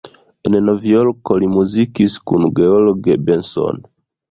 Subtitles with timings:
[0.49, 3.89] En Novjorko li muzikis kun George Benson.